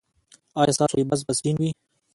ایا 0.59 0.75
ستاسو 0.75 0.95
لباس 0.99 1.21
به 1.27 1.33
سپین 1.39 1.55
وي؟ 1.59 1.69